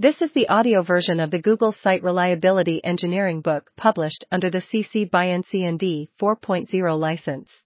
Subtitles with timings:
[0.00, 4.62] This is the audio version of the Google Site Reliability Engineering book published under the
[4.62, 7.62] CC by NCND 4.0 license.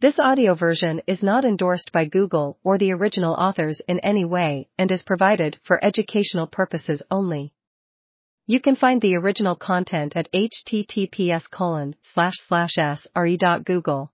[0.00, 4.68] This audio version is not endorsed by Google or the original authors in any way
[4.76, 7.54] and is provided for educational purposes only.
[8.46, 14.12] You can find the original content at https colon slash slash sre.google.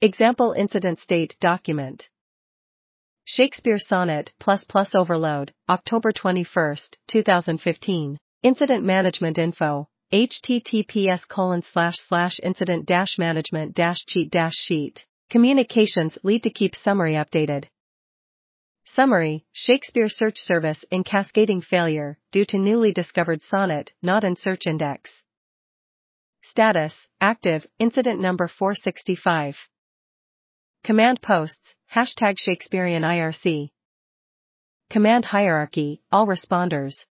[0.00, 2.08] Example incident state document.
[3.26, 6.76] Shakespeare Sonnet plus plus overload, October 21,
[7.08, 8.18] 2015.
[8.42, 15.06] Incident management info, https colon slash slash incident dash management dash cheat dash sheet.
[15.30, 17.64] Communications lead to keep summary updated.
[18.84, 24.66] Summary, Shakespeare search service in cascading failure due to newly discovered sonnet not in search
[24.66, 25.22] index.
[26.42, 29.56] Status, active, incident number 465.
[30.84, 33.70] Command posts, hashtag Shakespearean IRC.
[34.90, 37.04] Command hierarchy, all responders.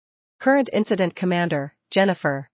[0.40, 2.48] Current incident commander, Jennifer.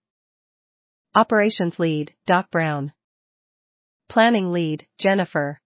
[1.15, 2.91] Operations lead, Doc Brown.
[4.09, 5.61] Planning lead, Jennifer.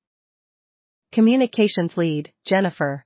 [1.11, 3.05] Communications lead, Jennifer.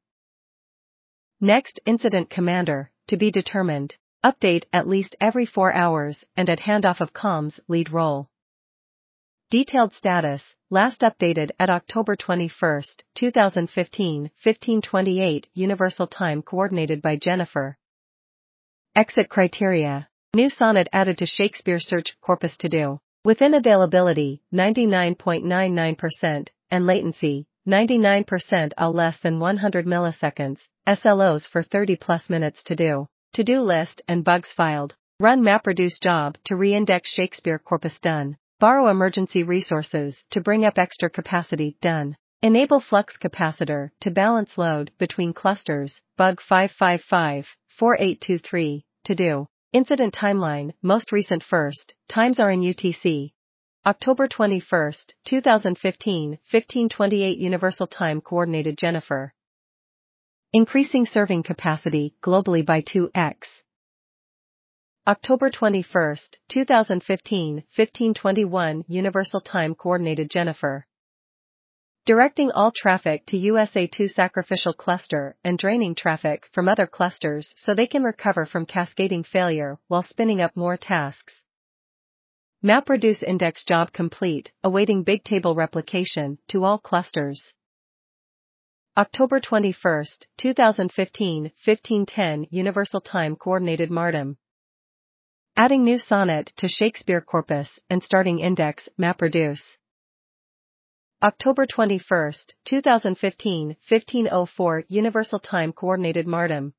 [1.39, 3.95] Next incident commander, to be determined.
[4.23, 8.29] Update at least every 4 hours and at handoff of comms lead role.
[9.51, 12.81] Detailed status, last updated at October 21,
[13.13, 17.77] 2015, 1528 Universal Time coordinated by Jennifer.
[18.95, 20.09] Exit criteria.
[20.33, 22.99] New sonnet added to Shakespeare search corpus to do.
[23.23, 32.31] Within availability, 99.99%, and latency, 99% all less than 100 milliseconds, SLOs for 30 plus
[32.31, 33.07] minutes to do.
[33.33, 34.95] To-do list and bugs filed.
[35.19, 38.37] Run MapReduce job to reindex Shakespeare corpus done.
[38.57, 42.15] Borrow emergency resources to bring up extra capacity done.
[42.41, 49.47] Enable flux capacitor to balance load between clusters, bug 555, 4823, to do.
[49.73, 53.33] Incident timeline, most recent first, times are in UTC.
[53.85, 54.93] October 21,
[55.25, 59.33] 2015, 1528 Universal Time Coordinated Jennifer.
[60.53, 63.63] Increasing serving capacity globally by 2x.
[65.07, 66.15] October 21,
[66.47, 70.87] 2015, 1521 Universal Time Coordinated Jennifer.
[72.07, 77.85] Directing all traffic to USA2 sacrificial cluster and draining traffic from other clusters so they
[77.85, 81.39] can recover from cascading failure while spinning up more tasks.
[82.63, 87.53] MapReduce index job complete, awaiting bigtable replication to all clusters.
[88.97, 90.05] October 21,
[90.37, 94.37] 2015, 1510 Universal Time Coordinated MARTIM.
[95.57, 99.77] Adding new sonnet to Shakespeare corpus and starting index MapReduce.
[101.23, 102.33] October 21,
[102.65, 106.73] 2015, 1504 Universal Time Coordinated MARTIM.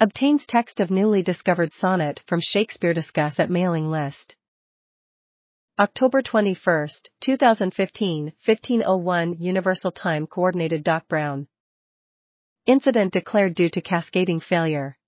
[0.00, 4.36] Obtains text of newly discovered sonnet from Shakespeare Discuss at mailing list.
[5.78, 6.88] October 21,
[7.20, 11.46] 2015, 1501 Universal Time Coordinated Doc Brown.
[12.66, 14.98] Incident declared due to cascading failure.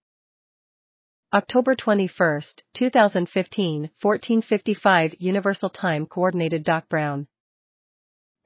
[1.34, 2.42] October 21,
[2.74, 7.26] 2015, 1455 Universal Time Coordinated Doc Brown.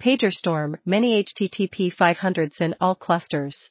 [0.03, 3.69] PagerStorm, many HTTP 500s in all clusters.